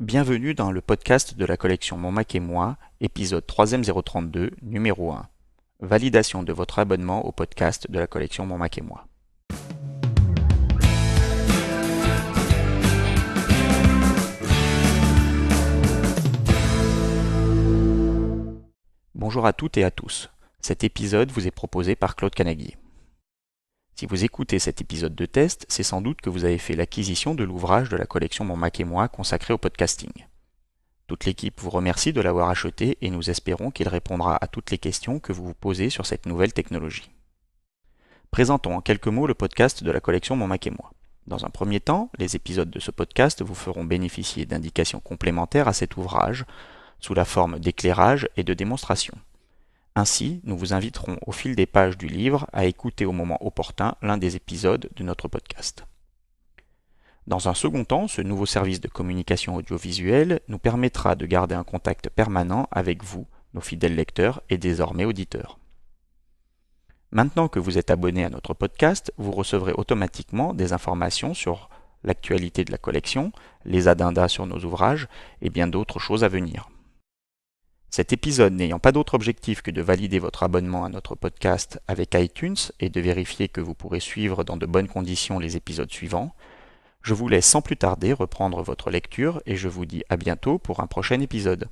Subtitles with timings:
[0.00, 5.10] Bienvenue dans le podcast de la collection Mon Mac et moi, épisode 3 032, numéro
[5.10, 5.26] 1.
[5.80, 9.08] Validation de votre abonnement au podcast de la collection Mon Mac et moi.
[19.16, 20.30] Bonjour à toutes et à tous.
[20.60, 22.76] Cet épisode vous est proposé par Claude Canaguier.
[23.98, 27.34] Si vous écoutez cet épisode de test, c'est sans doute que vous avez fait l'acquisition
[27.34, 30.12] de l'ouvrage de la collection Mon Mac et moi consacré au podcasting.
[31.08, 34.78] Toute l'équipe vous remercie de l'avoir acheté et nous espérons qu'il répondra à toutes les
[34.78, 37.10] questions que vous vous posez sur cette nouvelle technologie.
[38.30, 40.92] Présentons en quelques mots le podcast de la collection Mon Mac et moi.
[41.26, 45.72] Dans un premier temps, les épisodes de ce podcast vous feront bénéficier d'indications complémentaires à
[45.72, 46.44] cet ouvrage,
[47.00, 49.18] sous la forme d'éclairage et de démonstration.
[49.98, 53.96] Ainsi, nous vous inviterons au fil des pages du livre à écouter au moment opportun
[54.00, 55.86] l'un des épisodes de notre podcast.
[57.26, 61.64] Dans un second temps, ce nouveau service de communication audiovisuelle nous permettra de garder un
[61.64, 65.58] contact permanent avec vous, nos fidèles lecteurs et désormais auditeurs.
[67.10, 71.70] Maintenant que vous êtes abonné à notre podcast, vous recevrez automatiquement des informations sur
[72.04, 73.32] l'actualité de la collection,
[73.64, 75.08] les addendas sur nos ouvrages
[75.42, 76.68] et bien d'autres choses à venir.
[77.90, 82.14] Cet épisode n'ayant pas d'autre objectif que de valider votre abonnement à notre podcast avec
[82.14, 86.34] iTunes et de vérifier que vous pourrez suivre dans de bonnes conditions les épisodes suivants,
[87.02, 90.58] je vous laisse sans plus tarder reprendre votre lecture et je vous dis à bientôt
[90.58, 91.68] pour un prochain épisode.